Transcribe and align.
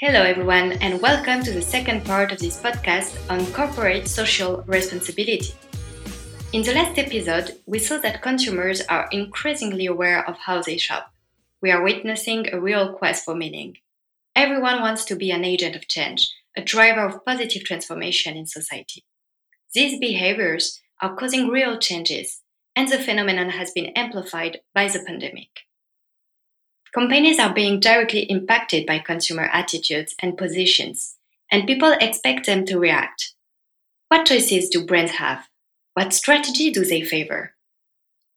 Hello, 0.00 0.22
everyone, 0.22 0.72
and 0.80 0.98
welcome 1.02 1.42
to 1.42 1.52
the 1.52 1.60
second 1.60 2.06
part 2.06 2.32
of 2.32 2.38
this 2.38 2.58
podcast 2.58 3.18
on 3.28 3.44
corporate 3.52 4.08
social 4.08 4.62
responsibility. 4.62 5.52
In 6.54 6.62
the 6.62 6.72
last 6.72 6.98
episode, 6.98 7.58
we 7.66 7.78
saw 7.78 7.98
that 7.98 8.22
consumers 8.22 8.80
are 8.88 9.10
increasingly 9.12 9.84
aware 9.84 10.26
of 10.26 10.38
how 10.38 10.62
they 10.62 10.78
shop. 10.78 11.12
We 11.60 11.70
are 11.70 11.84
witnessing 11.84 12.50
a 12.50 12.58
real 12.58 12.94
quest 12.94 13.26
for 13.26 13.34
meaning. 13.34 13.76
Everyone 14.34 14.80
wants 14.80 15.04
to 15.04 15.16
be 15.16 15.30
an 15.32 15.44
agent 15.44 15.76
of 15.76 15.86
change, 15.86 16.30
a 16.56 16.64
driver 16.64 17.04
of 17.04 17.22
positive 17.26 17.64
transformation 17.64 18.38
in 18.38 18.46
society. 18.46 19.04
These 19.74 20.00
behaviors 20.00 20.80
are 21.02 21.14
causing 21.14 21.48
real 21.48 21.78
changes, 21.78 22.40
and 22.74 22.88
the 22.88 22.98
phenomenon 22.98 23.50
has 23.50 23.70
been 23.72 23.92
amplified 23.94 24.60
by 24.74 24.88
the 24.88 25.04
pandemic. 25.06 25.50
Companies 26.92 27.38
are 27.38 27.54
being 27.54 27.78
directly 27.78 28.22
impacted 28.22 28.84
by 28.84 28.98
consumer 28.98 29.48
attitudes 29.52 30.16
and 30.18 30.36
positions, 30.36 31.14
and 31.50 31.66
people 31.66 31.92
expect 32.00 32.46
them 32.46 32.66
to 32.66 32.80
react. 32.80 33.32
What 34.08 34.26
choices 34.26 34.68
do 34.68 34.84
brands 34.84 35.12
have? 35.12 35.46
What 35.94 36.12
strategy 36.12 36.72
do 36.72 36.84
they 36.84 37.02
favor? 37.02 37.54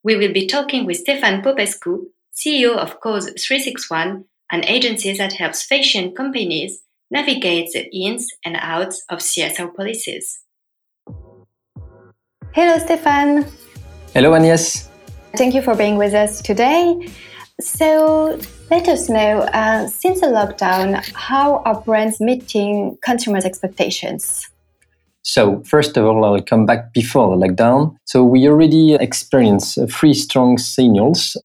We 0.04 0.18
will 0.18 0.32
be 0.32 0.46
talking 0.46 0.86
with 0.86 0.98
Stefan 0.98 1.42
Popescu, 1.42 2.12
CEO 2.32 2.76
of 2.76 3.00
Cause 3.00 3.26
361, 3.26 4.26
an 4.52 4.66
agency 4.66 5.14
that 5.18 5.34
helps 5.34 5.64
fashion 5.64 6.14
companies 6.14 6.84
navigate 7.10 7.72
the 7.74 7.90
ins 7.92 8.28
and 8.46 8.56
outs 8.60 9.04
of 9.10 9.20
CSR 9.20 9.76
policies. 9.76 10.42
Hello, 12.54 12.78
Stefan. 12.78 13.48
Hello, 14.14 14.36
Agnes. 14.36 14.90
Thank 15.36 15.56
you 15.56 15.64
for 15.64 15.76
being 15.76 15.98
with 15.98 16.14
us 16.14 16.40
today. 16.40 17.10
So 17.62 18.40
let 18.72 18.88
us 18.88 19.10
know, 19.10 19.42
uh, 19.54 19.88
since 19.88 20.22
the 20.22 20.28
lockdown, 20.28 21.04
how 21.14 21.58
are 21.66 21.80
brands 21.82 22.20
meeting 22.20 22.98
consumers' 23.04 23.46
expectations? 23.46 24.50
So, 25.22 25.64
first 25.64 25.96
of 25.96 26.06
all, 26.06 26.26
I 26.26 26.30
will 26.30 26.42
come 26.42 26.66
back 26.66 26.94
before 26.94 27.38
the 27.38 27.48
lockdown. 27.48 27.96
So, 28.06 28.24
we 28.24 28.48
already 28.50 28.96
experienced 28.96 29.78
three 29.90 30.14
strong 30.14 30.58
signals 30.58 31.38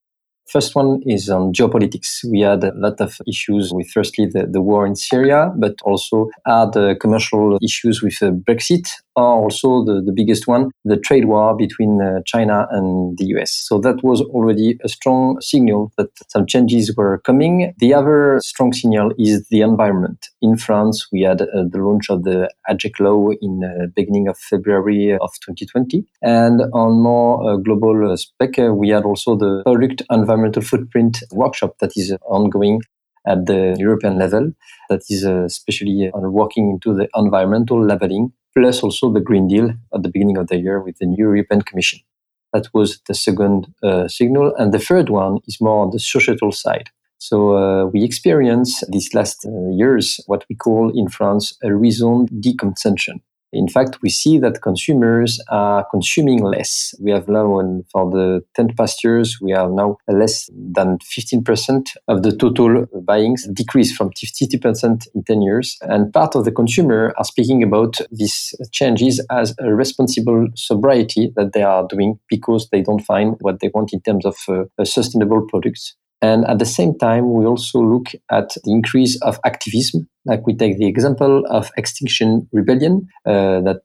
First 0.49 0.73
one 0.73 1.03
is 1.05 1.29
on 1.29 1.53
geopolitics. 1.53 2.23
We 2.23 2.39
had 2.39 2.63
a 2.63 2.73
lot 2.73 2.99
of 2.99 3.15
issues 3.27 3.71
with, 3.71 3.87
firstly, 3.91 4.25
the, 4.25 4.47
the 4.47 4.61
war 4.61 4.87
in 4.87 4.95
Syria, 4.95 5.53
but 5.55 5.75
also 5.83 6.31
had 6.43 6.75
uh, 6.75 6.95
commercial 6.99 7.59
issues 7.61 8.01
with 8.01 8.17
uh, 8.23 8.31
Brexit, 8.31 8.87
or 9.19 9.43
also 9.43 9.83
the, 9.83 10.01
the 10.05 10.13
biggest 10.13 10.47
one, 10.47 10.71
the 10.85 10.97
trade 10.97 11.25
war 11.25 11.55
between 11.55 12.01
uh, 12.01 12.21
China 12.25 12.67
and 12.71 13.17
the 13.17 13.25
US. 13.35 13.51
So 13.51 13.79
that 13.79 14.03
was 14.03 14.21
already 14.21 14.77
a 14.83 14.89
strong 14.89 15.39
signal 15.41 15.91
that 15.97 16.09
some 16.29 16.45
changes 16.45 16.95
were 16.95 17.19
coming. 17.19 17.73
The 17.79 17.93
other 17.93 18.39
strong 18.41 18.71
signal 18.73 19.11
is 19.17 19.45
the 19.49 19.61
environment. 19.61 20.27
In 20.41 20.55
France, 20.57 21.07
we 21.11 21.21
had 21.21 21.41
uh, 21.41 21.47
the 21.69 21.79
launch 21.79 22.09
of 22.09 22.23
the 22.23 22.49
AGEC 22.69 22.99
law 22.99 23.31
in 23.41 23.59
the 23.59 23.67
uh, 23.67 23.87
beginning 23.95 24.27
of 24.27 24.37
February 24.37 25.13
of 25.13 25.31
2020. 25.45 26.05
And 26.21 26.61
on 26.73 27.01
more 27.01 27.31
uh, 27.43 27.57
global 27.57 28.15
spec, 28.15 28.57
we 28.57 28.89
had 28.89 29.03
also 29.03 29.35
the 29.35 29.63
product 29.65 30.01
environmental 30.09 30.61
footprint 30.61 31.19
workshop 31.31 31.75
that 31.81 31.91
is 31.95 32.15
ongoing 32.25 32.81
at 33.27 33.45
the 33.45 33.75
European 33.77 34.17
level, 34.17 34.51
that 34.89 35.01
is 35.09 35.25
uh, 35.25 35.43
especially 35.43 36.09
on 36.13 36.31
working 36.31 36.69
into 36.71 36.95
the 36.95 37.07
environmental 37.15 37.83
leveling, 37.83 38.31
plus 38.55 38.83
also 38.83 39.11
the 39.11 39.19
Green 39.19 39.47
Deal 39.47 39.71
at 39.93 40.03
the 40.03 40.09
beginning 40.09 40.37
of 40.37 40.47
the 40.47 40.57
year 40.57 40.81
with 40.81 40.97
the 40.99 41.05
new 41.05 41.31
European 41.33 41.61
Commission. 41.61 41.99
That 42.53 42.67
was 42.73 42.99
the 43.07 43.13
second 43.13 43.67
uh, 43.83 44.07
signal. 44.07 44.55
And 44.57 44.73
the 44.73 44.79
third 44.79 45.09
one 45.09 45.39
is 45.47 45.61
more 45.61 45.83
on 45.83 45.91
the 45.91 45.99
societal 45.99 46.51
side. 46.51 46.89
So 47.19 47.57
uh, 47.57 47.85
we 47.85 48.03
experience 48.03 48.83
these 48.89 49.13
last 49.13 49.45
uh, 49.45 49.69
years 49.71 50.19
what 50.25 50.45
we 50.49 50.55
call 50.55 50.91
in 50.95 51.09
France 51.09 51.57
a 51.61 51.75
raison 51.75 52.27
deconsumption. 52.27 53.21
In 53.51 53.67
fact, 53.67 53.97
we 54.03 54.09
see 54.09 54.37
that 54.39 54.61
consumers 54.61 55.39
are 55.49 55.85
consuming 55.89 56.43
less. 56.43 56.93
We 56.99 57.11
have 57.11 57.27
now, 57.27 57.81
for 57.91 58.09
the 58.11 58.43
10 58.55 58.75
past 58.77 59.03
years, 59.03 59.39
we 59.41 59.53
are 59.53 59.69
now 59.69 59.97
less 60.07 60.49
than 60.53 60.99
15% 60.99 61.89
of 62.07 62.23
the 62.23 62.35
total 62.35 62.85
buyings, 63.01 63.47
decrease 63.53 63.95
from 63.95 64.11
50% 64.11 65.07
in 65.15 65.23
10 65.23 65.41
years. 65.41 65.77
And 65.81 66.13
part 66.13 66.35
of 66.35 66.45
the 66.45 66.51
consumer 66.51 67.13
are 67.17 67.25
speaking 67.25 67.63
about 67.63 67.97
these 68.11 68.53
changes 68.71 69.25
as 69.31 69.55
a 69.59 69.73
responsible 69.73 70.47
sobriety 70.55 71.31
that 71.35 71.53
they 71.53 71.63
are 71.63 71.87
doing 71.87 72.19
because 72.29 72.69
they 72.71 72.81
don't 72.81 73.01
find 73.01 73.35
what 73.41 73.59
they 73.61 73.71
want 73.73 73.93
in 73.93 74.01
terms 74.01 74.25
of 74.25 74.37
uh, 74.47 74.65
sustainable 74.83 75.45
products. 75.47 75.95
And 76.21 76.45
at 76.47 76.59
the 76.59 76.65
same 76.65 76.97
time, 76.97 77.31
we 77.33 77.45
also 77.45 77.81
look 77.81 78.07
at 78.29 78.49
the 78.65 78.71
increase 78.71 79.19
of 79.21 79.39
activism. 79.45 80.09
Like 80.25 80.45
we 80.45 80.53
take 80.53 80.77
the 80.77 80.87
example 80.87 81.45
of 81.49 81.71
Extinction 81.77 82.47
Rebellion 82.51 83.07
uh, 83.25 83.61
that 83.61 83.81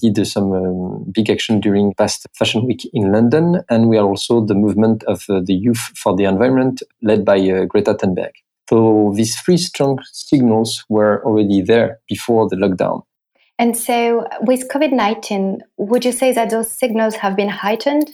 did 0.00 0.26
some 0.26 0.52
um, 0.52 1.06
big 1.10 1.30
action 1.30 1.60
during 1.60 1.94
past 1.94 2.26
Fashion 2.38 2.66
Week 2.66 2.82
in 2.92 3.10
London. 3.10 3.62
And 3.70 3.88
we 3.88 3.96
are 3.96 4.04
also 4.04 4.44
the 4.44 4.54
movement 4.54 5.02
of 5.04 5.24
uh, 5.30 5.40
the 5.42 5.54
Youth 5.54 5.92
for 5.96 6.14
the 6.14 6.24
Environment 6.24 6.82
led 7.02 7.24
by 7.24 7.38
uh, 7.38 7.64
Greta 7.64 7.94
Thunberg. 7.94 8.32
So 8.68 9.14
these 9.16 9.40
three 9.40 9.56
strong 9.56 9.98
signals 10.12 10.84
were 10.90 11.24
already 11.24 11.62
there 11.62 12.00
before 12.06 12.48
the 12.50 12.56
lockdown. 12.56 13.02
And 13.58 13.76
so 13.76 14.28
with 14.42 14.68
COVID 14.68 14.92
19, 14.92 15.62
would 15.78 16.04
you 16.04 16.12
say 16.12 16.32
that 16.32 16.50
those 16.50 16.70
signals 16.70 17.16
have 17.16 17.34
been 17.34 17.48
heightened? 17.48 18.10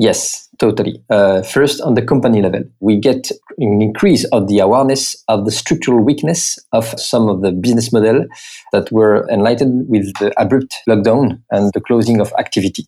Yes, 0.00 0.48
totally. 0.58 1.04
Uh, 1.10 1.42
first, 1.42 1.82
on 1.82 1.92
the 1.92 2.00
company 2.00 2.40
level, 2.40 2.62
we 2.80 2.98
get 2.98 3.30
an 3.58 3.82
increase 3.82 4.24
of 4.32 4.48
the 4.48 4.58
awareness 4.58 5.14
of 5.28 5.44
the 5.44 5.50
structural 5.50 6.02
weakness 6.02 6.58
of 6.72 6.98
some 6.98 7.28
of 7.28 7.42
the 7.42 7.52
business 7.52 7.92
model 7.92 8.24
that 8.72 8.90
were 8.90 9.28
enlightened 9.28 9.90
with 9.90 10.10
the 10.18 10.32
abrupt 10.40 10.74
lockdown 10.88 11.42
and 11.50 11.70
the 11.74 11.82
closing 11.82 12.18
of 12.18 12.32
activity. 12.38 12.86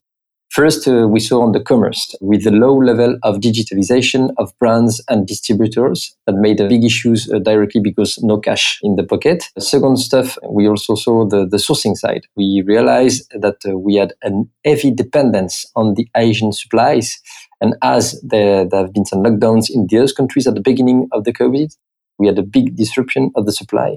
First, 0.52 0.86
uh, 0.86 1.08
we 1.08 1.18
saw 1.18 1.40
on 1.40 1.52
the 1.52 1.62
commerce 1.62 2.14
with 2.20 2.44
the 2.44 2.50
low 2.50 2.76
level 2.76 3.16
of 3.22 3.36
digitalization 3.36 4.28
of 4.36 4.52
brands 4.58 5.02
and 5.08 5.26
distributors 5.26 6.14
that 6.26 6.34
made 6.34 6.60
uh, 6.60 6.68
big 6.68 6.84
issues 6.84 7.26
uh, 7.32 7.38
directly 7.38 7.80
because 7.80 8.18
no 8.22 8.36
cash 8.36 8.78
in 8.82 8.96
the 8.96 9.02
pocket. 9.02 9.44
Second 9.58 9.96
stuff, 9.96 10.36
we 10.46 10.68
also 10.68 10.94
saw 10.94 11.26
the, 11.26 11.46
the 11.46 11.56
sourcing 11.56 11.96
side. 11.96 12.26
We 12.36 12.62
realized 12.66 13.32
that 13.40 13.64
uh, 13.66 13.78
we 13.78 13.94
had 13.94 14.12
a 14.22 14.30
heavy 14.62 14.90
dependence 14.90 15.64
on 15.74 15.94
the 15.94 16.06
Asian 16.14 16.52
supplies. 16.52 17.18
And 17.62 17.74
as 17.82 18.20
there, 18.20 18.68
there 18.68 18.82
have 18.82 18.92
been 18.92 19.06
some 19.06 19.22
lockdowns 19.22 19.70
in 19.70 19.86
those 19.90 20.12
countries 20.12 20.46
at 20.46 20.52
the 20.52 20.60
beginning 20.60 21.08
of 21.12 21.24
the 21.24 21.32
COVID, 21.32 21.74
we 22.18 22.26
had 22.26 22.38
a 22.38 22.42
big 22.42 22.76
disruption 22.76 23.30
of 23.36 23.46
the 23.46 23.52
supply. 23.52 23.96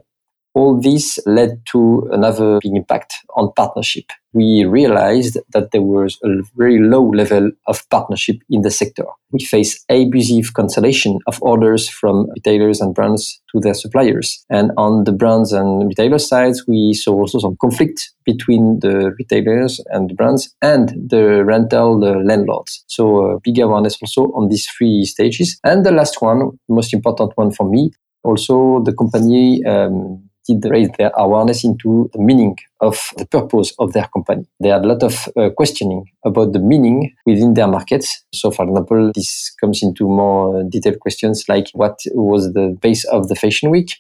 All 0.56 0.80
this 0.80 1.20
led 1.26 1.62
to 1.72 2.08
another 2.14 2.60
big 2.62 2.72
impact 2.74 3.14
on 3.36 3.52
partnership. 3.58 4.06
We 4.32 4.64
realized 4.64 5.38
that 5.52 5.72
there 5.72 5.82
was 5.82 6.18
a 6.24 6.30
very 6.56 6.80
low 6.80 7.10
level 7.10 7.52
of 7.68 7.88
partnership 7.90 8.38
in 8.50 8.62
the 8.62 8.72
sector. 8.72 9.04
We 9.34 9.44
face 9.44 9.84
abusive 9.90 10.54
cancellation 10.54 11.20
of 11.28 11.44
orders 11.44 11.90
from 11.90 12.30
retailers 12.36 12.80
and 12.80 12.96
brands 12.96 13.42
to 13.52 13.60
their 13.60 13.74
suppliers. 13.74 14.46
And 14.50 14.72
on 14.78 15.04
the 15.04 15.12
brands 15.12 15.52
and 15.52 15.90
retailer 15.90 16.20
sides, 16.20 16.64
we 16.66 16.94
saw 16.94 17.16
also 17.16 17.40
some 17.40 17.58
conflict 17.60 18.14
between 18.26 18.80
the 18.80 19.14
retailers 19.20 19.82
and 19.88 20.10
the 20.10 20.14
brands 20.14 20.56
and 20.62 20.90
the 21.10 21.44
rental 21.44 22.00
the 22.00 22.12
landlords. 22.12 22.86
So 22.88 23.04
uh, 23.26 23.40
big 23.44 23.60
awareness 23.60 23.98
also 24.02 24.32
on 24.32 24.48
these 24.48 24.68
three 24.68 25.04
stages. 25.04 25.60
And 25.66 25.86
the 25.86 25.92
last 25.92 26.22
one, 26.22 26.60
most 26.70 26.94
important 26.94 27.34
one 27.36 27.52
for 27.52 27.70
me, 27.70 27.92
also 28.24 28.82
the 28.84 28.94
company 28.94 29.64
um, 29.66 30.30
did 30.48 30.66
raise 30.70 30.90
their 30.98 31.12
awareness 31.18 31.64
into 31.64 32.10
the 32.14 32.20
meaning 32.20 32.58
of 32.82 33.10
the 33.18 33.26
purpose 33.26 33.74
of 33.80 33.94
their 33.94 34.08
company. 34.14 34.46
They 34.62 34.70
had 34.70 34.86
a 34.86 34.88
lot 34.88 35.04
of 35.04 35.28
uh, 35.36 35.50
questioning 35.50 36.06
about 36.26 36.54
the 36.54 36.60
meaning 36.60 37.14
within 37.26 37.54
their 37.54 37.68
markets. 37.68 38.24
So, 38.34 38.52
for 38.52 38.68
example, 38.68 39.12
this 39.14 39.54
comes 39.60 39.82
into 39.82 40.08
more 40.08 40.64
detailed 40.70 41.00
questions 41.00 41.46
like 41.48 41.68
what 41.74 42.00
was 42.14 42.54
the 42.54 42.78
base 42.82 43.04
of 43.06 43.28
the 43.28 43.36
fashion 43.36 43.70
week? 43.70 43.96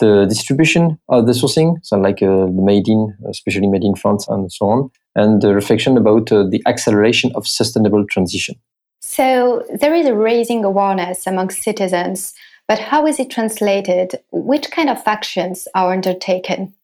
The 0.00 0.26
distribution 0.28 0.98
of 1.08 1.26
the 1.26 1.32
sourcing, 1.32 1.78
so 1.82 1.98
like 1.98 2.22
uh, 2.22 2.46
the 2.46 2.62
made 2.62 2.86
in, 2.86 3.16
especially 3.28 3.66
made 3.66 3.82
in 3.82 3.96
France 3.96 4.28
and 4.28 4.50
so 4.52 4.66
on, 4.66 4.90
and 5.16 5.42
the 5.42 5.52
reflection 5.52 5.96
about 5.96 6.30
uh, 6.30 6.44
the 6.48 6.62
acceleration 6.66 7.32
of 7.34 7.48
sustainable 7.48 8.06
transition. 8.06 8.54
So 9.00 9.64
there 9.80 9.94
is 9.94 10.06
a 10.06 10.14
raising 10.14 10.64
awareness 10.64 11.26
among 11.26 11.50
citizens 11.50 12.34
but 12.68 12.78
how 12.78 13.06
is 13.06 13.18
it 13.18 13.30
translated? 13.30 14.20
Which 14.30 14.70
kind 14.70 14.90
of 14.90 15.02
actions 15.06 15.66
are 15.74 15.92
undertaken? 15.92 16.74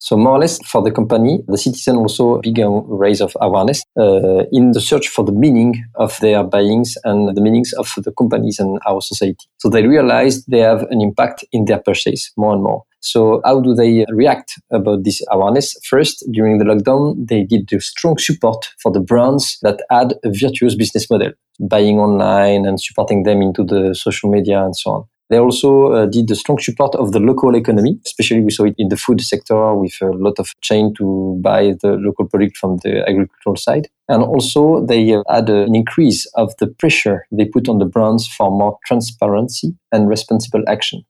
So 0.00 0.16
more 0.16 0.32
or 0.32 0.38
less 0.38 0.58
for 0.66 0.82
the 0.82 0.90
company, 0.90 1.40
the 1.46 1.58
citizen 1.58 1.96
also 1.96 2.40
began 2.40 2.82
raise 2.86 3.20
of 3.20 3.36
awareness 3.40 3.82
uh, 3.98 4.44
in 4.50 4.72
the 4.72 4.80
search 4.80 5.08
for 5.08 5.26
the 5.26 5.32
meaning 5.32 5.84
of 5.96 6.18
their 6.20 6.42
buyings 6.42 6.96
and 7.04 7.36
the 7.36 7.42
meanings 7.42 7.74
of 7.74 7.92
the 7.98 8.10
companies 8.12 8.58
and 8.58 8.78
our 8.88 9.02
society. 9.02 9.46
So 9.58 9.68
they 9.68 9.86
realize 9.86 10.42
they 10.46 10.60
have 10.60 10.82
an 10.90 11.02
impact 11.02 11.44
in 11.52 11.66
their 11.66 11.80
purchase 11.80 12.32
more 12.38 12.54
and 12.54 12.62
more. 12.62 12.84
So 13.00 13.42
how 13.44 13.60
do 13.60 13.74
they 13.74 14.06
react 14.10 14.54
about 14.72 15.04
this 15.04 15.20
awareness? 15.30 15.76
First, 15.84 16.24
during 16.32 16.58
the 16.58 16.64
lockdown, 16.64 17.28
they 17.28 17.44
did 17.44 17.68
the 17.68 17.80
strong 17.80 18.16
support 18.16 18.68
for 18.82 18.90
the 18.90 19.00
brands 19.00 19.58
that 19.60 19.82
had 19.90 20.14
a 20.24 20.30
virtuous 20.30 20.74
business 20.74 21.10
model, 21.10 21.32
buying 21.60 21.98
online 21.98 22.64
and 22.66 22.80
supporting 22.80 23.24
them 23.24 23.42
into 23.42 23.64
the 23.64 23.94
social 23.94 24.30
media 24.30 24.64
and 24.64 24.74
so 24.74 24.90
on. 24.90 25.04
They 25.30 25.38
also 25.38 25.92
uh, 25.92 26.06
did 26.06 26.26
the 26.26 26.34
strong 26.34 26.58
support 26.58 26.96
of 26.96 27.12
the 27.12 27.20
local 27.20 27.54
economy, 27.54 28.00
especially 28.04 28.40
we 28.40 28.50
saw 28.50 28.64
it 28.64 28.74
in 28.78 28.88
the 28.88 28.96
food 28.96 29.20
sector 29.20 29.74
with 29.76 29.94
a 30.02 30.06
lot 30.10 30.40
of 30.40 30.48
chain 30.60 30.92
to 30.94 31.38
buy 31.40 31.74
the 31.80 31.92
local 31.92 32.26
product 32.26 32.56
from 32.56 32.78
the 32.82 33.08
agricultural 33.08 33.56
side. 33.56 33.88
And 34.08 34.24
also 34.24 34.84
they 34.84 35.14
uh, 35.14 35.22
had 35.30 35.48
an 35.48 35.76
increase 35.76 36.26
of 36.34 36.52
the 36.58 36.66
pressure 36.66 37.26
they 37.30 37.44
put 37.44 37.68
on 37.68 37.78
the 37.78 37.84
brands 37.84 38.26
for 38.26 38.50
more 38.50 38.76
transparency 38.84 39.76
and 39.92 40.08
responsible 40.08 40.64
action. 40.66 41.04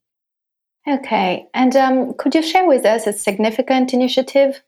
Okay. 0.87 1.47
And 1.55 1.75
um, 1.75 2.15
could 2.15 2.35
you 2.35 2.43
share 2.43 2.67
with 2.67 2.85
us 2.85 3.07
a 3.07 3.15
significant 3.15 3.95
initiative 3.95 4.63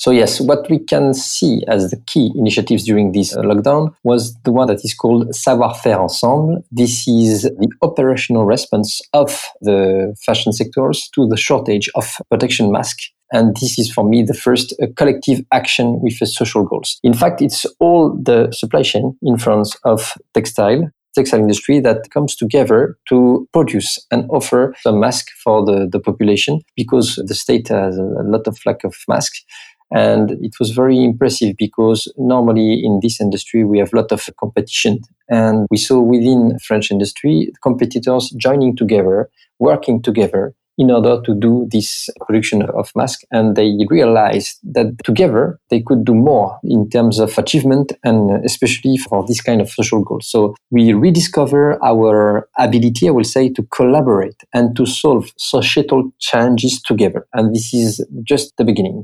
so 0.00 0.12
yes, 0.12 0.40
what 0.40 0.68
we 0.70 0.78
can 0.78 1.12
see 1.12 1.62
as 1.68 1.90
the 1.90 1.98
key 2.06 2.32
initiatives 2.34 2.84
during 2.84 3.12
this 3.12 3.36
uh, 3.36 3.42
lockdown 3.42 3.94
was 4.02 4.34
the 4.44 4.50
one 4.50 4.66
that 4.68 4.82
is 4.82 4.94
called 4.94 5.34
Savoir-faire 5.34 6.00
ensemble. 6.00 6.64
This 6.72 7.06
is 7.06 7.42
the 7.42 7.70
operational 7.82 8.46
response 8.46 9.02
of 9.12 9.44
the 9.60 10.16
fashion 10.24 10.54
sectors 10.54 11.10
to 11.14 11.28
the 11.28 11.36
shortage 11.36 11.90
of 11.94 12.16
protection 12.30 12.72
mask. 12.72 12.96
And 13.30 13.54
this 13.56 13.78
is 13.78 13.92
for 13.92 14.02
me 14.08 14.22
the 14.22 14.32
first 14.32 14.72
uh, 14.82 14.86
collective 14.96 15.44
action 15.52 16.00
with 16.00 16.14
social 16.14 16.64
goals. 16.64 16.98
In 17.02 17.12
fact, 17.12 17.42
it's 17.42 17.66
all 17.78 18.16
the 18.16 18.50
supply 18.52 18.82
chain 18.82 19.18
in 19.20 19.36
France 19.36 19.76
of 19.84 20.14
textile 20.32 20.90
textile 21.14 21.40
industry 21.40 21.80
that 21.80 22.10
comes 22.10 22.36
together 22.36 22.96
to 23.08 23.48
produce 23.52 23.98
and 24.10 24.28
offer 24.30 24.74
a 24.86 24.92
mask 24.92 25.26
for 25.42 25.64
the, 25.64 25.88
the 25.90 25.98
population 25.98 26.60
because 26.76 27.16
the 27.26 27.34
state 27.34 27.68
has 27.68 27.96
a 27.98 28.22
lot 28.24 28.46
of 28.46 28.58
lack 28.64 28.84
of 28.84 28.94
masks 29.08 29.44
and 29.90 30.32
it 30.42 30.54
was 30.60 30.70
very 30.70 31.02
impressive 31.02 31.56
because 31.58 32.12
normally 32.16 32.82
in 32.84 33.00
this 33.02 33.20
industry 33.20 33.64
we 33.64 33.78
have 33.78 33.92
a 33.92 33.96
lot 33.96 34.12
of 34.12 34.28
competition. 34.38 35.00
And 35.28 35.66
we 35.70 35.76
saw 35.76 36.00
within 36.00 36.58
French 36.58 36.90
industry 36.90 37.52
competitors 37.62 38.30
joining 38.36 38.76
together, 38.76 39.30
working 39.58 40.02
together 40.02 40.54
in 40.78 40.90
order 40.90 41.20
to 41.26 41.34
do 41.34 41.68
this 41.70 42.08
production 42.26 42.62
of 42.62 42.90
masks. 42.96 43.22
And 43.30 43.54
they 43.54 43.76
realized 43.90 44.58
that 44.72 44.96
together 45.04 45.60
they 45.68 45.82
could 45.82 46.04
do 46.04 46.14
more 46.14 46.58
in 46.64 46.88
terms 46.88 47.18
of 47.18 47.36
achievement 47.36 47.92
and 48.02 48.42
especially 48.46 48.96
for 48.96 49.26
this 49.26 49.42
kind 49.42 49.60
of 49.60 49.68
social 49.68 50.02
goals. 50.02 50.30
So 50.30 50.54
we 50.70 50.94
rediscover 50.94 51.82
our 51.84 52.48
ability, 52.58 53.08
I 53.08 53.10
will 53.10 53.24
say, 53.24 53.50
to 53.50 53.62
collaborate 53.64 54.42
and 54.54 54.74
to 54.76 54.86
solve 54.86 55.30
societal 55.36 56.12
challenges 56.18 56.80
together. 56.80 57.26
And 57.34 57.54
this 57.54 57.74
is 57.74 58.02
just 58.24 58.56
the 58.56 58.64
beginning. 58.64 59.02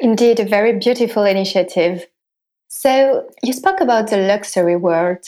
Indeed, 0.00 0.40
a 0.40 0.46
very 0.46 0.78
beautiful 0.78 1.24
initiative. 1.24 2.06
So, 2.68 3.28
you 3.42 3.52
spoke 3.52 3.80
about 3.80 4.08
the 4.08 4.16
luxury 4.16 4.76
world. 4.76 5.24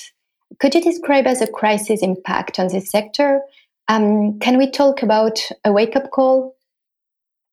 Could 0.60 0.74
you 0.74 0.80
describe 0.80 1.26
as 1.26 1.42
a 1.42 1.46
crisis 1.46 2.02
impact 2.02 2.58
on 2.58 2.68
this 2.68 2.90
sector? 2.90 3.42
Um, 3.88 4.38
can 4.38 4.56
we 4.56 4.70
talk 4.70 5.02
about 5.02 5.40
a 5.64 5.72
wake 5.72 5.94
up 5.94 6.10
call? 6.10 6.56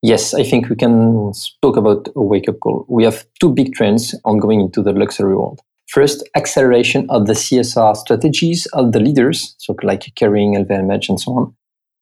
Yes, 0.02 0.34
I 0.34 0.44
think 0.44 0.70
we 0.70 0.78
can 0.78 1.34
talk 1.62 1.76
about 1.76 2.08
a 2.16 2.22
wake 2.22 2.48
up 2.48 2.60
call. 2.62 2.86
We 2.88 3.04
have 3.04 3.26
two 3.42 3.50
big 3.50 3.74
trends 3.74 4.16
ongoing 4.24 4.62
into 4.62 4.82
the 4.82 4.94
luxury 4.94 5.36
world. 5.36 5.60
First, 5.88 6.28
acceleration 6.36 7.06
of 7.10 7.26
the 7.26 7.34
CSR 7.34 7.98
strategies 7.98 8.66
of 8.68 8.94
the 8.94 9.00
leaders, 9.02 9.56
so 9.58 9.76
like 9.84 10.02
Kering, 10.16 10.56
LVMH, 10.56 11.10
and 11.10 11.20
so 11.20 11.34
on, 11.34 11.56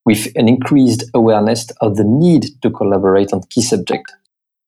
with 0.05 0.27
an 0.35 0.47
increased 0.47 1.05
awareness 1.15 1.67
of 1.81 1.95
the 1.95 2.03
need 2.03 2.47
to 2.61 2.69
collaborate 2.69 3.33
on 3.33 3.41
key 3.49 3.61
subjects 3.61 4.13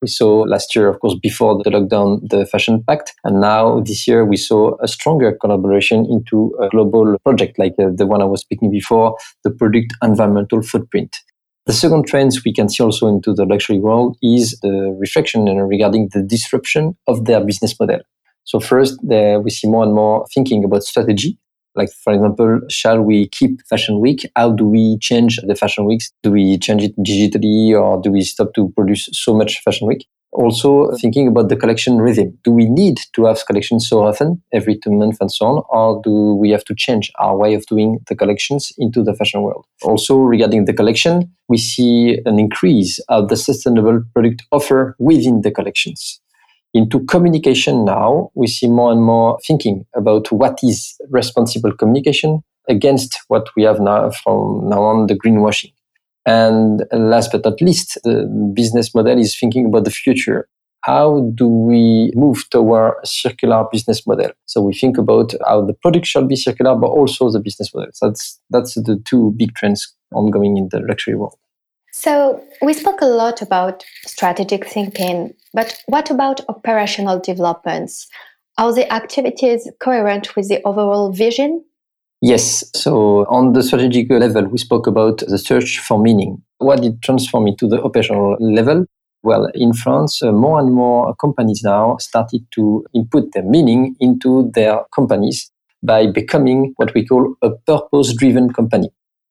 we 0.02 0.08
saw 0.08 0.42
last 0.42 0.76
year, 0.76 0.88
of 0.88 1.00
course, 1.00 1.16
before 1.22 1.62
the 1.62 1.70
lockdown, 1.70 2.28
the 2.30 2.46
Fashion 2.46 2.84
Pact. 2.84 3.14
And 3.24 3.42
now 3.42 3.82
this 3.82 4.08
year, 4.08 4.26
we 4.26 4.38
saw 4.38 4.78
a 4.82 4.88
stronger 4.88 5.34
collaboration 5.34 6.06
into 6.10 6.56
a 6.62 6.70
global 6.70 7.18
project 7.24 7.60
like 7.60 7.74
uh, 7.80 7.90
the 7.94 8.06
one 8.06 8.22
I 8.22 8.26
was 8.26 8.42
speaking 8.42 8.72
before, 8.72 9.18
the 9.44 9.52
product 9.52 9.94
environmental 10.02 10.62
footprint. 10.62 11.18
The 11.66 11.74
second 11.74 12.08
trends 12.08 12.44
we 12.44 12.54
can 12.54 12.70
see 12.70 12.84
also 12.84 13.08
into 13.08 13.34
the 13.34 13.46
luxury 13.46 13.80
world 13.80 14.18
is 14.24 14.58
the 14.62 14.96
reflection 15.00 15.46
regarding 15.46 16.10
the 16.14 16.24
disruption 16.24 16.98
of 17.08 17.26
their 17.26 17.44
business 17.44 17.80
model. 17.80 18.00
So 18.46 18.60
first, 18.60 18.98
we 19.04 19.50
see 19.52 19.70
more 19.70 19.84
and 19.84 19.94
more 19.94 20.26
thinking 20.34 20.64
about 20.64 20.84
strategy 20.84 21.38
like, 21.80 21.90
for 22.04 22.14
example, 22.14 22.60
shall 22.70 23.02
we 23.02 23.28
keep 23.30 23.62
Fashion 23.68 24.00
Week? 24.00 24.30
How 24.36 24.52
do 24.52 24.66
we 24.66 24.98
change 25.00 25.40
the 25.48 25.56
Fashion 25.56 25.86
Weeks? 25.86 26.12
Do 26.22 26.32
we 26.32 26.58
change 26.60 26.84
it 26.84 26.96
digitally 26.98 27.72
or 27.80 28.02
do 28.02 28.12
we 28.12 28.22
stop 28.22 28.54
to 28.56 28.72
produce 28.76 29.10
so 29.14 29.34
much 29.34 29.62
Fashion 29.64 29.88
Week? 29.88 30.06
Also, 30.32 30.92
thinking 31.02 31.28
about 31.28 31.50
the 31.50 31.56
collection 31.56 31.98
rhythm. 31.98 32.38
Do 32.44 32.52
we 32.52 32.66
need 32.70 33.00
to 33.16 33.26
have 33.26 33.44
collections 33.48 33.90
so 33.90 34.06
often, 34.06 34.44
every 34.54 34.78
two 34.78 34.92
months 34.92 35.18
and 35.20 35.32
so 35.32 35.46
on, 35.48 35.64
or 35.70 36.02
do 36.04 36.36
we 36.36 36.52
have 36.52 36.64
to 36.66 36.76
change 36.76 37.12
our 37.18 37.36
way 37.36 37.56
of 37.56 37.66
doing 37.66 38.00
the 38.08 38.16
collections 38.16 38.72
into 38.78 39.02
the 39.02 39.16
fashion 39.16 39.42
world? 39.42 39.66
Also, 39.82 40.18
regarding 40.18 40.66
the 40.66 40.74
collection, 40.74 41.32
we 41.48 41.58
see 41.58 42.20
an 42.26 42.38
increase 42.38 43.00
of 43.10 43.30
the 43.30 43.38
sustainable 43.38 44.04
product 44.14 44.44
offer 44.52 44.96
within 45.00 45.42
the 45.42 45.50
collections 45.50 46.22
into 46.74 47.04
communication 47.06 47.86
now, 47.86 48.32
we 48.36 48.48
see 48.48 48.68
more 48.68 48.92
and 48.92 49.02
more 49.02 49.40
thinking 49.46 49.86
about 49.96 50.32
what 50.32 50.60
is 50.64 50.96
responsible 51.10 51.76
communication 51.76 52.44
against 52.68 53.20
what 53.28 53.50
we 53.56 53.64
have 53.64 53.80
now 53.80 54.12
from 54.12 54.70
now 54.70 54.84
on 54.84 55.08
the 55.08 55.16
greenwashing. 55.16 55.74
And 56.26 56.84
last 56.92 57.32
but 57.32 57.44
not 57.44 57.60
least, 57.62 57.98
the 58.04 58.52
business 58.54 58.94
model 58.94 59.18
is 59.18 59.38
thinking 59.38 59.66
about 59.66 59.86
the 59.86 59.92
future. 59.92 60.48
How 60.82 61.32
do 61.34 61.48
we 61.48 62.12
move 62.14 62.48
toward 62.52 62.94
a 63.04 63.08
circular 63.08 63.66
business 63.72 64.06
model? 64.06 64.32
So 64.46 64.62
we 64.62 64.74
think 64.74 64.98
about 64.98 65.34
how 65.46 65.66
the 65.66 65.74
product 65.74 66.06
shall 66.06 66.26
be 66.26 66.36
circular, 66.36 66.76
but 66.76 66.88
also 66.88 67.32
the 67.32 67.40
business 67.40 67.74
model. 67.74 67.90
So 67.94 68.10
that's, 68.10 68.40
that's 68.50 68.76
the 68.76 69.02
two 69.06 69.34
big 69.38 69.56
trends 69.56 69.94
ongoing 70.14 70.58
in 70.58 70.70
the 70.70 70.80
luxury 70.88 71.16
world. 71.16 71.38
So, 71.92 72.44
we 72.62 72.74
spoke 72.74 73.02
a 73.02 73.06
lot 73.06 73.42
about 73.42 73.84
strategic 74.06 74.68
thinking, 74.68 75.34
but 75.54 75.82
what 75.88 76.10
about 76.10 76.42
operational 76.48 77.20
developments? 77.20 78.08
Are 78.58 78.74
the 78.74 78.92
activities 78.94 79.70
coherent 79.80 80.36
with 80.36 80.50
the 80.50 80.62
overall 80.64 81.12
vision? 81.12 81.64
Yes. 82.22 82.70
So, 82.76 83.26
on 83.28 83.54
the 83.54 83.64
strategic 83.64 84.10
level, 84.12 84.46
we 84.48 84.58
spoke 84.58 84.88
about 84.88 85.20
the 85.20 85.38
search 85.38 85.80
for 85.80 85.98
meaning. 85.98 86.42
What 86.58 86.82
did 86.82 87.02
transform 87.02 87.48
it 87.48 87.58
to 87.60 87.68
the 87.68 87.82
operational 87.82 88.36
level? 88.40 88.86
Well, 89.24 89.50
in 89.54 89.74
France, 89.74 90.22
uh, 90.22 90.32
more 90.32 90.60
and 90.60 90.74
more 90.74 91.16
companies 91.16 91.62
now 91.64 91.98
started 91.98 92.46
to 92.52 92.86
input 92.94 93.34
their 93.34 93.44
meaning 93.44 93.96
into 94.00 94.52
their 94.54 94.82
companies 94.94 95.52
by 95.84 96.08
becoming 96.08 96.74
what 96.76 96.94
we 96.94 97.06
call 97.06 97.36
a 97.42 97.52
purpose 97.52 98.14
driven 98.14 98.52
company. 98.52 98.90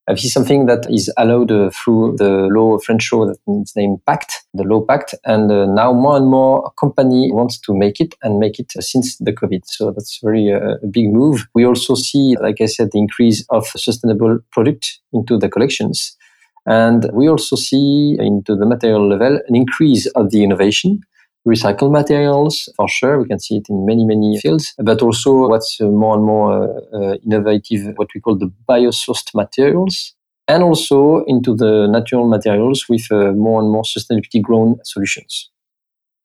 This 0.09 0.25
is 0.25 0.33
something 0.33 0.65
that 0.65 0.87
is 0.89 1.11
allowed 1.17 1.51
uh, 1.51 1.69
through 1.69 2.15
the 2.17 2.47
law, 2.51 2.79
French 2.79 3.13
law 3.13 3.27
that 3.27 3.37
is 3.47 3.73
named 3.75 3.99
Pact, 4.07 4.43
the 4.55 4.63
law 4.63 4.83
Pact. 4.83 5.13
And 5.23 5.51
uh, 5.51 5.67
now 5.67 5.93
more 5.93 6.17
and 6.17 6.27
more 6.27 6.71
company 6.79 7.31
wants 7.31 7.59
to 7.59 7.77
make 7.77 7.99
it 7.99 8.15
and 8.23 8.39
make 8.39 8.59
it 8.59 8.73
uh, 8.75 8.81
since 8.81 9.17
the 9.17 9.31
COVID. 9.31 9.61
So 9.65 9.91
that's 9.91 10.19
very 10.23 10.51
uh, 10.51 10.77
a 10.81 10.87
big 10.87 11.13
move. 11.13 11.45
We 11.53 11.63
also 11.63 11.93
see, 11.93 12.35
like 12.41 12.59
I 12.59 12.65
said, 12.65 12.89
the 12.91 12.97
increase 12.97 13.45
of 13.51 13.67
sustainable 13.67 14.39
product 14.51 14.99
into 15.13 15.37
the 15.37 15.47
collections. 15.47 16.17
And 16.65 17.09
we 17.13 17.29
also 17.29 17.55
see 17.55 18.17
into 18.19 18.55
the 18.55 18.65
material 18.65 19.07
level 19.07 19.39
an 19.47 19.55
increase 19.55 20.07
of 20.07 20.31
the 20.31 20.43
innovation 20.43 21.01
recycled 21.49 21.91
materials 21.91 22.69
for 22.75 22.87
sure. 22.87 23.19
We 23.19 23.27
can 23.27 23.39
see 23.39 23.57
it 23.57 23.67
in 23.69 23.85
many 23.85 24.05
many 24.05 24.39
fields. 24.39 24.73
But 24.77 25.01
also 25.01 25.47
what's 25.49 25.79
uh, 25.81 25.85
more 25.85 26.15
and 26.15 26.23
more 26.23 26.51
uh, 26.63 26.97
uh, 26.97 27.15
innovative 27.25 27.93
what 27.97 28.09
we 28.13 28.21
call 28.21 28.37
the 28.37 28.51
biosourced 28.67 29.33
materials. 29.33 30.13
And 30.47 30.63
also 30.63 31.23
into 31.25 31.55
the 31.55 31.87
natural 31.87 32.27
materials 32.27 32.85
with 32.89 33.05
more 33.11 33.61
and 33.61 33.69
more 33.69 33.83
sustainability 33.83 34.41
grown 34.41 34.79
solutions. 34.83 35.51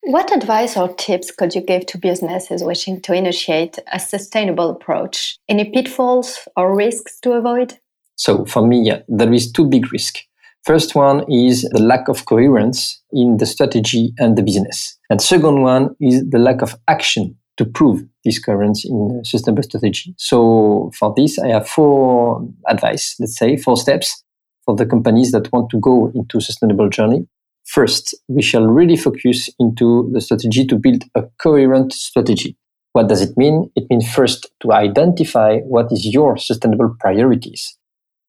What 0.01 0.35
advice 0.35 0.77
or 0.77 0.87
tips 0.95 1.29
could 1.31 1.53
you 1.53 1.61
give 1.61 1.85
to 1.87 1.99
businesses 1.99 2.63
wishing 2.63 3.01
to 3.01 3.13
initiate 3.13 3.77
a 3.91 3.99
sustainable 3.99 4.69
approach? 4.71 5.37
Any 5.47 5.65
pitfalls 5.69 6.47
or 6.55 6.75
risks 6.75 7.19
to 7.21 7.33
avoid? 7.33 7.77
So 8.15 8.45
for 8.45 8.65
me 8.65 8.81
yeah, 8.81 9.01
there 9.07 9.33
is 9.33 9.51
two 9.51 9.65
big 9.65 9.91
risks 9.91 10.21
First 10.65 10.95
one 10.95 11.31
is 11.31 11.61
the 11.73 11.81
lack 11.81 12.07
of 12.07 12.25
coherence 12.25 12.99
in 13.11 13.37
the 13.37 13.45
strategy 13.45 14.13
and 14.17 14.35
the 14.35 14.41
business. 14.41 14.97
And 15.11 15.21
second 15.21 15.61
one 15.61 15.95
is 16.01 16.23
the 16.27 16.39
lack 16.39 16.63
of 16.63 16.75
action 16.87 17.37
to 17.57 17.65
prove 17.65 18.03
this 18.23 18.39
coherence 18.39 18.83
in 18.83 19.19
the 19.19 19.23
sustainable 19.23 19.61
strategy. 19.61 20.15
So 20.17 20.91
for 20.97 21.13
this, 21.15 21.37
I 21.37 21.49
have 21.49 21.69
four 21.69 22.43
advice, 22.67 23.15
let's 23.19 23.37
say 23.37 23.57
four 23.57 23.77
steps 23.77 24.23
for 24.65 24.75
the 24.75 24.87
companies 24.87 25.31
that 25.33 25.53
want 25.53 25.69
to 25.69 25.79
go 25.79 26.11
into 26.15 26.41
sustainable 26.41 26.89
journey. 26.89 27.27
First, 27.65 28.15
we 28.27 28.41
shall 28.41 28.65
really 28.65 28.97
focus 28.97 29.51
into 29.59 30.09
the 30.13 30.21
strategy 30.21 30.65
to 30.65 30.77
build 30.77 31.03
a 31.13 31.25
coherent 31.37 31.93
strategy. 31.93 32.57
What 32.93 33.07
does 33.07 33.21
it 33.21 33.37
mean? 33.37 33.69
It 33.75 33.85
means 33.91 34.11
first 34.11 34.49
to 34.61 34.71
identify 34.71 35.59
what 35.59 35.91
is 35.91 36.11
your 36.11 36.37
sustainable 36.37 36.95
priorities 36.99 37.77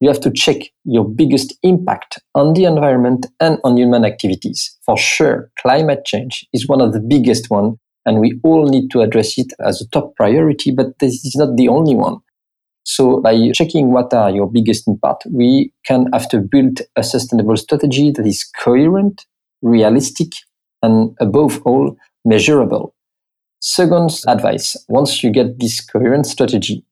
you 0.01 0.09
have 0.09 0.21
to 0.21 0.31
check 0.31 0.57
your 0.85 1.09
biggest 1.09 1.55
impact 1.63 2.19
on 2.35 2.53
the 2.53 2.65
environment 2.65 3.27
and 3.41 3.59
on 3.65 3.77
human 3.77 4.05
activities. 4.05 4.77
For 4.85 4.97
sure, 4.97 5.51
climate 5.59 6.05
change 6.05 6.47
is 6.53 6.69
one 6.69 6.81
of 6.81 6.93
the 6.93 7.01
biggest 7.01 7.51
one, 7.51 7.77
and 8.05 8.21
we 8.21 8.39
all 8.45 8.69
need 8.69 8.91
to 8.91 9.01
address 9.01 9.39
it 9.39 9.53
as 9.65 9.81
a 9.81 9.89
top 9.89 10.15
priority, 10.17 10.71
but 10.71 10.99
this 10.99 11.25
is 11.25 11.35
not 11.37 11.57
the 11.57 11.69
only 11.69 11.95
one. 11.95 12.19
So 12.85 13.21
by 13.21 13.51
checking 13.53 13.91
what 13.91 14.15
are 14.15 14.31
your 14.31 14.49
biggest 14.49 14.87
impact, 14.87 15.27
we 15.33 15.73
can 15.85 16.07
after 16.13 16.41
build 16.41 16.83
a 16.95 17.03
sustainable 17.03 17.57
strategy 17.57 18.13
that 18.13 18.27
is 18.27 18.45
coherent, 18.45 19.25
realistic, 19.61 20.29
and 20.83 21.17
above 21.21 21.61
all, 21.65 21.97
measurable. 22.25 22.95
Second 23.61 24.13
advice, 24.29 24.77
once 24.89 25.25
you 25.25 25.33
get 25.33 25.59
this 25.59 25.81
coherent 25.85 26.27
strategy, 26.27 26.85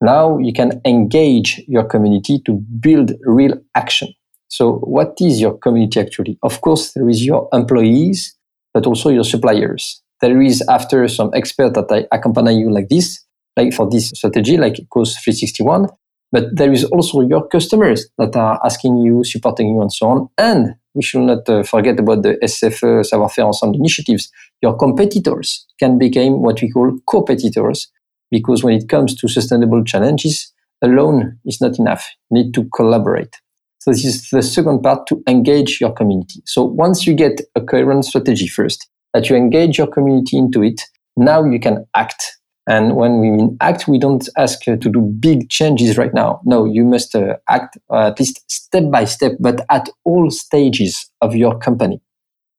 now 0.00 0.38
you 0.38 0.52
can 0.52 0.80
engage 0.84 1.62
your 1.68 1.84
community 1.84 2.40
to 2.46 2.54
build 2.80 3.12
real 3.24 3.54
action. 3.74 4.08
So 4.48 4.78
what 4.78 5.14
is 5.20 5.40
your 5.40 5.58
community 5.58 6.00
actually? 6.00 6.38
Of 6.42 6.60
course, 6.60 6.92
there 6.92 7.08
is 7.08 7.24
your 7.24 7.48
employees, 7.52 8.36
but 8.74 8.86
also 8.86 9.10
your 9.10 9.24
suppliers. 9.24 10.02
There 10.20 10.40
is 10.40 10.62
after 10.68 11.06
some 11.08 11.30
expert 11.34 11.74
that 11.74 11.90
I 11.90 12.06
accompany 12.14 12.58
you 12.58 12.70
like 12.70 12.88
this, 12.88 13.24
like 13.56 13.72
for 13.72 13.88
this 13.88 14.10
strategy, 14.10 14.56
like 14.56 14.76
Cause 14.90 15.16
361. 15.16 15.88
But 16.32 16.44
there 16.52 16.72
is 16.72 16.84
also 16.84 17.22
your 17.22 17.48
customers 17.48 18.08
that 18.18 18.36
are 18.36 18.60
asking 18.64 18.98
you, 18.98 19.24
supporting 19.24 19.68
you, 19.68 19.80
and 19.80 19.92
so 19.92 20.08
on. 20.08 20.28
And 20.38 20.74
we 20.94 21.02
should 21.02 21.22
not 21.22 21.48
uh, 21.48 21.62
forget 21.62 21.98
about 21.98 22.22
the 22.22 22.34
SFE 22.42 23.04
Savoir-faire 23.04 23.46
Ensemble 23.46 23.78
initiatives. 23.78 24.30
Your 24.62 24.76
competitors 24.76 25.66
can 25.78 25.98
become 25.98 26.40
what 26.40 26.60
we 26.62 26.70
call 26.70 26.96
competitors, 27.08 27.90
because 28.30 28.62
when 28.62 28.74
it 28.74 28.88
comes 28.88 29.14
to 29.16 29.28
sustainable 29.28 29.84
challenges, 29.84 30.52
alone 30.82 31.38
is 31.44 31.60
not 31.60 31.78
enough. 31.78 32.08
You 32.30 32.42
need 32.42 32.54
to 32.54 32.68
collaborate. 32.74 33.34
So 33.78 33.90
this 33.90 34.04
is 34.04 34.28
the 34.30 34.42
second 34.42 34.82
part 34.82 35.06
to 35.08 35.22
engage 35.26 35.80
your 35.80 35.92
community. 35.92 36.42
So 36.44 36.62
once 36.62 37.06
you 37.06 37.14
get 37.14 37.40
a 37.54 37.60
coherent 37.60 38.04
strategy 38.04 38.46
first, 38.46 38.88
that 39.14 39.28
you 39.28 39.36
engage 39.36 39.78
your 39.78 39.86
community 39.86 40.36
into 40.36 40.62
it, 40.62 40.82
now 41.16 41.44
you 41.44 41.58
can 41.58 41.86
act 41.96 42.40
and 42.70 42.94
when 42.94 43.20
we 43.20 43.30
mean 43.30 43.56
act, 43.60 43.88
we 43.88 43.98
don't 43.98 44.28
ask 44.38 44.68
uh, 44.68 44.76
to 44.76 44.90
do 44.90 45.00
big 45.00 45.48
changes 45.48 45.98
right 45.98 46.14
now. 46.14 46.40
No, 46.44 46.66
you 46.66 46.84
must 46.84 47.16
uh, 47.16 47.36
act 47.48 47.78
uh, 47.90 48.08
at 48.08 48.20
least 48.20 48.48
step 48.48 48.90
by 48.92 49.06
step, 49.06 49.32
but 49.40 49.64
at 49.70 49.88
all 50.04 50.30
stages 50.30 51.10
of 51.20 51.34
your 51.34 51.58
company. 51.58 52.00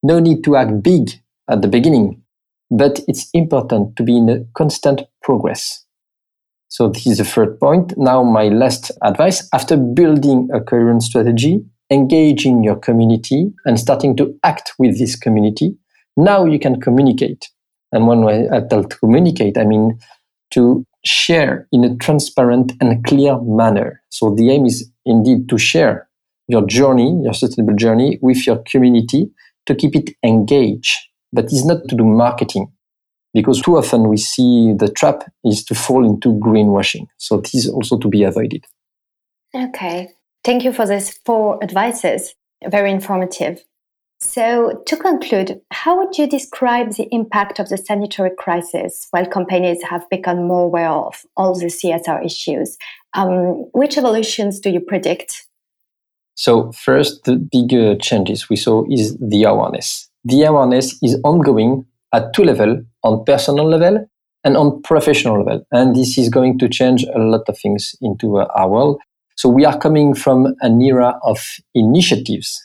No 0.03 0.19
need 0.19 0.43
to 0.43 0.57
act 0.57 0.83
big 0.83 1.11
at 1.49 1.61
the 1.61 1.69
beginning, 1.69 2.21
but 2.69 2.99
it's 3.07 3.29
important 3.33 3.95
to 3.95 4.03
be 4.03 4.17
in 4.17 4.29
a 4.29 4.43
constant 4.53 5.03
progress. 5.21 5.85
So 6.67 6.87
this 6.87 7.05
is 7.05 7.17
the 7.17 7.25
third 7.25 7.59
point. 7.59 7.93
Now, 7.97 8.23
my 8.23 8.47
last 8.47 8.91
advice 9.03 9.47
after 9.53 9.75
building 9.75 10.47
a 10.53 10.61
coherent 10.61 11.03
strategy, 11.03 11.65
engaging 11.89 12.63
your 12.63 12.77
community 12.77 13.51
and 13.65 13.77
starting 13.77 14.15
to 14.17 14.33
act 14.43 14.71
with 14.79 14.97
this 14.97 15.17
community, 15.17 15.75
now 16.15 16.45
you 16.45 16.59
can 16.59 16.79
communicate. 16.79 17.49
And 17.91 18.07
when 18.07 18.23
I 18.23 18.61
tell 18.69 18.85
communicate, 18.85 19.57
I 19.57 19.65
mean 19.65 19.99
to 20.51 20.85
share 21.03 21.67
in 21.71 21.83
a 21.83 21.95
transparent 21.97 22.73
and 22.79 23.03
clear 23.03 23.37
manner. 23.41 24.01
So 24.09 24.33
the 24.33 24.51
aim 24.51 24.65
is 24.65 24.89
indeed 25.05 25.49
to 25.49 25.57
share 25.57 26.07
your 26.47 26.65
journey, 26.65 27.19
your 27.23 27.33
sustainable 27.33 27.75
journey 27.75 28.19
with 28.21 28.45
your 28.45 28.63
community 28.69 29.29
to 29.65 29.75
keep 29.75 29.95
it 29.95 30.11
engaged, 30.23 30.95
but 31.33 31.45
it's 31.45 31.65
not 31.65 31.87
to 31.89 31.95
do 31.95 32.03
marketing 32.03 32.71
because 33.33 33.61
too 33.61 33.77
often 33.77 34.09
we 34.09 34.17
see 34.17 34.73
the 34.75 34.89
trap 34.89 35.23
is 35.45 35.63
to 35.65 35.75
fall 35.75 36.05
into 36.05 36.33
greenwashing. 36.39 37.07
So 37.17 37.37
this 37.37 37.55
is 37.55 37.69
also 37.69 37.97
to 37.97 38.07
be 38.07 38.23
avoided. 38.23 38.65
Okay. 39.55 40.09
Thank 40.43 40.63
you 40.63 40.73
for 40.73 40.87
these 40.87 41.17
four 41.25 41.63
advices. 41.63 42.33
Very 42.67 42.91
informative. 42.91 43.63
So, 44.23 44.83
to 44.85 44.95
conclude, 44.97 45.59
how 45.71 45.97
would 45.97 46.15
you 46.15 46.27
describe 46.29 46.93
the 46.93 47.07
impact 47.11 47.57
of 47.57 47.69
the 47.69 47.77
sanitary 47.77 48.29
crisis 48.37 49.07
while 49.09 49.25
companies 49.25 49.81
have 49.81 50.07
become 50.11 50.47
more 50.47 50.65
aware 50.65 50.91
of 50.91 51.25
all 51.35 51.57
the 51.57 51.65
CSR 51.65 52.23
issues? 52.23 52.77
Um, 53.15 53.65
which 53.73 53.97
evolutions 53.97 54.59
do 54.59 54.69
you 54.69 54.79
predict? 54.79 55.47
So, 56.35 56.71
first, 56.71 57.23
the 57.23 57.35
bigger 57.35 57.95
changes 57.95 58.47
we 58.47 58.57
saw 58.57 58.83
is 58.91 59.17
the 59.17 59.43
awareness. 59.43 60.07
The 60.23 60.43
awareness 60.43 60.99
is 61.01 61.19
ongoing 61.23 61.87
at 62.13 62.31
two 62.35 62.43
levels 62.43 62.85
on 63.03 63.23
personal 63.25 63.67
level 63.67 64.05
and 64.43 64.57
on 64.57 64.81
professional 64.81 65.43
level. 65.43 65.65
And 65.71 65.95
this 65.95 66.17
is 66.17 66.29
going 66.29 66.59
to 66.59 66.69
change 66.69 67.03
a 67.15 67.19
lot 67.19 67.41
of 67.47 67.57
things 67.59 67.95
into 68.01 68.39
uh, 68.39 68.47
our 68.55 68.69
world. 68.69 69.01
So, 69.37 69.49
we 69.49 69.65
are 69.65 69.77
coming 69.77 70.13
from 70.13 70.55
an 70.61 70.81
era 70.81 71.19
of 71.23 71.39
initiatives 71.73 72.59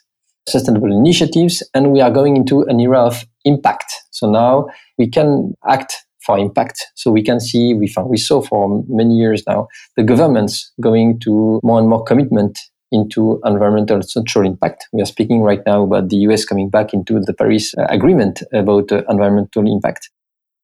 sustainable 0.49 0.93
initiatives, 0.93 1.63
and 1.75 1.93
we 1.93 2.01
are 2.01 2.11
going 2.11 2.37
into 2.37 2.63
an 2.63 2.81
era 2.81 3.01
of 3.01 3.25
impact. 3.45 3.93
So 4.11 4.31
now 4.31 4.67
we 4.99 5.09
can 5.09 5.55
act 5.69 5.95
for 6.25 6.39
impact. 6.39 6.85
So 6.95 7.11
we 7.11 7.23
can 7.23 7.41
see, 7.41 7.75
we, 7.75 7.89
found, 7.89 8.11
we 8.11 8.17
saw 8.17 8.43
for 8.43 8.85
many 8.89 9.17
years 9.17 9.43
now, 9.47 9.69
the 9.97 10.03
governments 10.03 10.73
going 10.81 11.21
to 11.21 11.61
more 11.63 11.79
and 11.79 11.89
more 11.89 12.03
commitment 12.03 12.59
into 12.93 13.41
environmental 13.45 14.03
social 14.03 14.43
impact. 14.43 14.87
We 14.93 15.03
are 15.03 15.07
speaking 15.07 15.43
right 15.43 15.61
now 15.67 15.83
about 15.83 16.09
the 16.09 16.17
US 16.29 16.45
coming 16.45 16.71
back 16.71 16.95
into 16.95 17.21
the 17.21 17.35
Paris 17.35 17.75
uh, 17.77 17.87
Agreement 17.89 18.43
about 18.53 18.93
uh, 18.93 19.03
environmental 19.09 19.71
impact. 19.71 20.11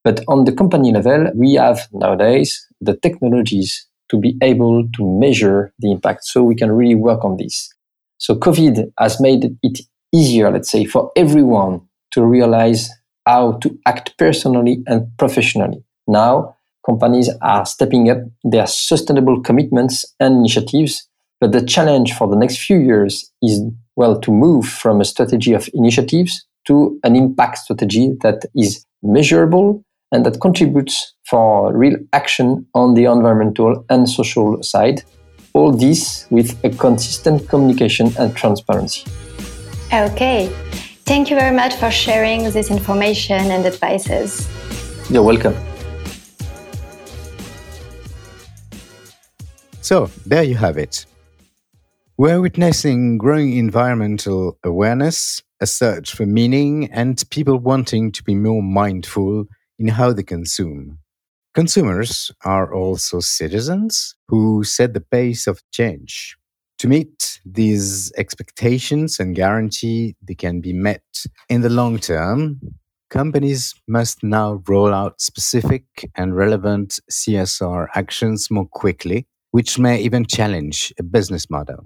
But 0.05 0.23
on 0.29 0.45
the 0.45 0.53
company 0.53 0.93
level, 0.93 1.31
we 1.35 1.55
have 1.55 1.89
nowadays 1.93 2.67
the 2.81 2.97
technologies 2.97 3.87
to 4.11 4.19
be 4.19 4.37
able 4.43 4.89
to 4.95 5.21
measure 5.21 5.73
the 5.79 5.91
impact. 5.91 6.25
So 6.25 6.43
we 6.43 6.55
can 6.55 6.73
really 6.73 6.95
work 6.95 7.25
on 7.25 7.37
this. 7.37 7.73
So 8.19 8.35
COVID 8.35 8.93
has 8.99 9.21
made 9.21 9.57
it 9.63 9.81
easier, 10.13 10.51
let's 10.51 10.71
say, 10.71 10.85
for 10.85 11.11
everyone 11.17 11.81
to 12.13 12.25
realize 12.25 12.91
how 13.27 13.53
to 13.63 13.79
act 13.87 14.17
personally 14.19 14.83
and 14.87 15.07
professionally. 15.19 15.83
Now, 16.07 16.57
companies 16.85 17.31
are 17.41 17.65
stepping 17.65 18.11
up 18.11 18.19
their 18.45 18.67
sustainable 18.67 19.41
commitments 19.41 20.05
and 20.21 20.37
initiatives. 20.37 21.09
But 21.41 21.53
the 21.53 21.65
challenge 21.65 22.13
for 22.13 22.29
the 22.29 22.37
next 22.37 22.59
few 22.59 22.79
years 22.79 23.31
is, 23.43 23.61
well, 23.97 24.21
to 24.21 24.31
move 24.31 24.67
from 24.67 25.01
a 25.01 25.05
strategy 25.05 25.55
of 25.55 25.69
initiatives 25.75 26.47
to 26.67 26.99
an 27.03 27.17
impact 27.17 27.59
strategy 27.59 28.13
that 28.23 28.45
is 28.55 28.85
measurable 29.03 29.85
and 30.13 30.25
that 30.27 30.41
contributes 30.41 31.15
for 31.29 31.77
real 31.77 31.97
action 32.13 32.67
on 32.75 32.95
the 32.95 33.05
environmental 33.05 33.85
and 33.89 34.09
social 34.09 34.63
side 34.63 35.03
all 35.55 35.73
this 35.73 36.27
with 36.31 36.63
a 36.65 36.71
consistent 36.71 37.49
communication 37.49 38.13
and 38.19 38.35
transparency. 38.35 39.05
Okay. 39.93 40.51
Thank 41.05 41.31
you 41.31 41.37
very 41.37 41.55
much 41.55 41.75
for 41.75 41.91
sharing 41.91 42.45
this 42.45 42.71
information 42.71 43.51
and 43.51 43.67
advices. 43.67 44.49
You're 45.11 45.23
welcome. 45.23 45.55
So, 49.83 50.09
there 50.25 50.45
you 50.45 50.55
have 50.55 50.79
it. 50.79 51.07
We're 52.17 52.41
witnessing 52.41 53.19
growing 53.19 53.57
environmental 53.57 54.59
awareness, 54.65 55.43
a 55.61 55.67
search 55.67 56.15
for 56.15 56.25
meaning, 56.25 56.89
and 56.93 57.23
people 57.31 57.59
wanting 57.59 58.13
to 58.13 58.23
be 58.23 58.35
more 58.35 58.63
mindful 58.63 59.47
in 59.83 59.89
how 59.89 60.13
they 60.13 60.23
consume. 60.23 60.99
Consumers 61.55 62.31
are 62.45 62.73
also 62.73 63.19
citizens 63.19 64.15
who 64.29 64.63
set 64.63 64.95
the 64.95 65.01
pace 65.01 65.49
of 65.49 65.61
change. 65.73 66.37
To 66.79 66.89
meet 66.89 67.41
these 67.45 68.13
expectations 68.17 69.19
and 69.19 69.35
guarantee 69.35 70.15
they 70.23 70.37
can 70.37 70.61
be 70.61 70.73
met 70.73 71.03
in 71.49 71.63
the 71.63 71.69
long 71.69 71.99
term, 71.99 72.61
companies 73.11 73.75
must 73.89 74.23
now 74.23 74.63
roll 74.69 74.95
out 74.95 75.21
specific 75.21 75.85
and 76.15 76.37
relevant 76.37 77.01
CSR 77.11 77.89
actions 77.95 78.51
more 78.53 78.67
quickly, 78.67 79.27
which 79.51 79.81
may 79.81 80.01
even 80.01 80.25
challenge 80.25 80.93
a 80.99 81.03
business 81.03 81.51
model. 81.51 81.85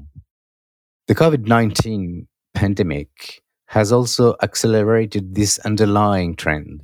The 1.08 1.14
COVID 1.14 1.46
19 1.46 2.28
pandemic 2.54 3.42
has 3.68 3.90
also 3.90 4.36
accelerated 4.42 5.34
this 5.34 5.58
underlying 5.60 6.36
trend 6.36 6.82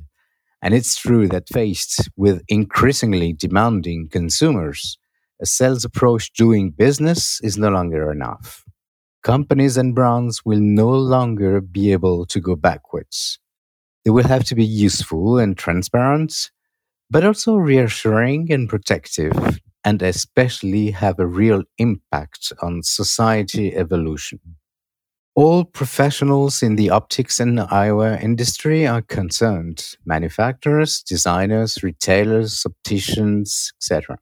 and 0.63 0.73
it's 0.73 0.95
true 0.95 1.27
that 1.27 1.49
faced 1.49 2.09
with 2.15 2.41
increasingly 2.47 3.33
demanding 3.33 4.07
consumers, 4.09 4.97
a 5.41 5.45
sales 5.45 5.83
approach 5.83 6.31
doing 6.31 6.71
business 6.71 7.41
is 7.43 7.57
no 7.57 7.67
longer 7.67 8.09
enough. 8.09 8.63
Companies 9.23 9.75
and 9.75 9.93
brands 9.93 10.45
will 10.45 10.61
no 10.61 10.89
longer 10.89 11.59
be 11.59 11.91
able 11.91 12.25
to 12.27 12.39
go 12.39 12.55
backwards. 12.55 13.39
They 14.05 14.11
will 14.11 14.23
have 14.23 14.45
to 14.45 14.55
be 14.55 14.65
useful 14.65 15.37
and 15.37 15.57
transparent, 15.57 16.49
but 17.09 17.25
also 17.25 17.55
reassuring 17.55 18.49
and 18.49 18.69
protective, 18.69 19.59
and 19.83 20.01
especially 20.01 20.91
have 20.91 21.19
a 21.19 21.27
real 21.27 21.63
impact 21.77 22.53
on 22.61 22.83
society 22.83 23.75
evolution. 23.75 24.39
All 25.35 25.65
professionals 25.65 26.61
in 26.61 26.75
the 26.75 26.91
optics 26.91 27.39
and 27.39 27.57
eyewear 27.57 28.21
industry 28.21 28.85
are 28.85 29.01
concerned 29.01 29.95
manufacturers, 30.05 31.01
designers, 31.01 31.81
retailers, 31.81 32.63
opticians, 32.67 33.73
etc. 33.79 34.19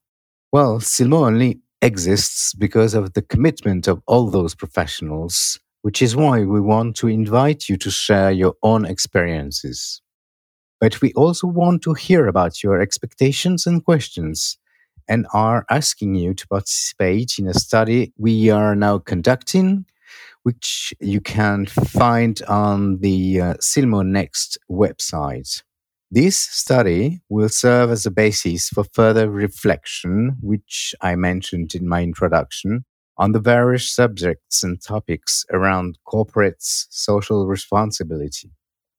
Well, 0.54 0.80
Silmo 0.80 1.28
only 1.28 1.60
exists 1.82 2.54
because 2.54 2.94
of 2.94 3.12
the 3.12 3.22
commitment 3.22 3.90
of 3.90 4.02
all 4.08 4.30
those 4.30 4.56
professionals, 4.56 5.60
which 5.82 6.02
is 6.02 6.16
why 6.16 6.46
we 6.46 6.62
want 6.62 6.96
to 6.98 7.10
invite 7.10 7.68
you 7.68 7.76
to 7.76 7.92
share 7.92 8.32
your 8.32 8.54
own 8.64 8.86
experiences. 8.86 10.02
But 10.80 11.02
we 11.02 11.12
also 11.14 11.46
want 11.46 11.82
to 11.84 11.94
hear 11.94 12.28
about 12.28 12.64
your 12.64 12.80
expectations 12.80 13.68
and 13.68 13.84
questions 13.84 14.58
and 15.10 15.28
are 15.34 15.66
asking 15.70 16.16
you 16.16 16.34
to 16.36 16.48
participate 16.48 17.38
in 17.38 17.48
a 17.48 17.54
study 17.54 18.14
we 18.18 18.50
are 18.50 18.76
now 18.76 18.98
conducting, 18.98 19.86
which 20.44 20.94
you 21.00 21.22
can 21.22 21.66
find 21.66 22.42
on 22.48 23.00
the 23.00 23.42
uh, 23.42 23.54
Silmo 23.56 24.06
Next 24.06 24.58
website. 24.70 25.62
This 26.10 26.38
study 26.38 27.22
will 27.30 27.50
serve 27.50 27.92
as 27.92 28.06
a 28.06 28.12
basis 28.12 28.70
for 28.70 28.84
further 28.84 29.30
reflection, 29.30 30.36
which 30.42 30.94
I 31.02 31.16
mentioned 31.16 31.74
in 31.74 31.88
my 31.88 32.04
introduction, 32.04 32.84
on 33.18 33.32
the 33.32 33.40
various 33.40 33.90
subjects 33.90 34.64
and 34.64 34.82
topics 34.82 35.46
around 35.52 35.98
corporates' 36.08 36.88
social 36.90 37.48
responsibility. 37.48 38.52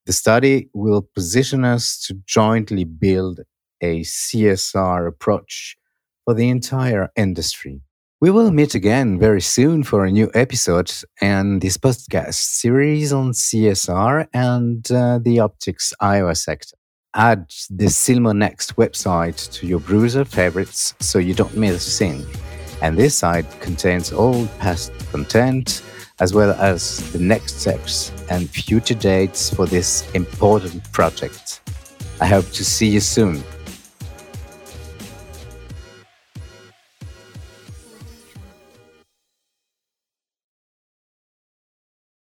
The 0.06 0.12
study 0.12 0.68
will 0.72 1.02
position 1.02 1.64
us 1.64 2.00
to 2.06 2.14
jointly 2.26 2.84
build 2.84 3.40
a 3.80 4.00
CSR 4.00 5.06
approach 5.06 5.76
for 6.24 6.34
the 6.34 6.48
entire 6.48 7.10
industry. 7.16 7.82
We 8.22 8.30
will 8.30 8.52
meet 8.52 8.76
again 8.76 9.18
very 9.18 9.40
soon 9.40 9.82
for 9.82 10.04
a 10.04 10.10
new 10.12 10.30
episode 10.32 10.92
and 11.20 11.60
this 11.60 11.76
podcast 11.76 12.34
series 12.34 13.12
on 13.12 13.32
CSR 13.32 14.28
and 14.32 14.92
uh, 14.92 15.18
the 15.18 15.40
optics 15.40 15.92
eyewear 16.00 16.36
sector. 16.36 16.76
Add 17.14 17.50
the 17.68 17.86
Silmo 17.86 18.32
Next 18.32 18.76
website 18.76 19.50
to 19.54 19.66
your 19.66 19.80
browser 19.80 20.24
favorites 20.24 20.94
so 21.00 21.18
you 21.18 21.34
don't 21.34 21.56
miss 21.56 21.84
a 21.84 21.98
thing. 21.98 22.24
And 22.80 22.96
this 22.96 23.16
site 23.16 23.60
contains 23.60 24.12
all 24.12 24.46
past 24.60 24.92
content 25.10 25.82
as 26.20 26.32
well 26.32 26.52
as 26.60 26.98
the 27.10 27.18
next 27.18 27.58
steps 27.62 28.12
and 28.30 28.48
future 28.48 28.94
dates 28.94 29.52
for 29.52 29.66
this 29.66 30.08
important 30.12 30.92
project. 30.92 31.60
I 32.20 32.26
hope 32.26 32.48
to 32.52 32.64
see 32.64 32.86
you 32.86 33.00
soon. 33.00 33.42